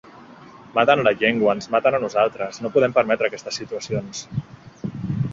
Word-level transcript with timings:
Maten 0.77 1.01
la 1.07 1.11
llengua, 1.17 1.51
ens 1.57 1.67
maten 1.75 1.97
a 1.97 1.99
nosaltres, 2.03 2.57
no 2.67 2.71
podem 2.77 2.95
permetre 2.95 3.29
aquestes 3.31 3.61
situacions. 3.63 4.23